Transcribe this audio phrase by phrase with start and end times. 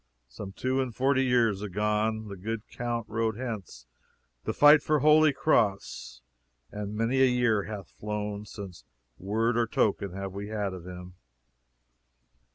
[0.27, 3.85] some two and forty years agone the good count rode hence
[4.43, 6.23] to fight for Holy Cross,
[6.71, 8.83] and many a year hath flown since
[9.19, 11.13] word or token have we had of him.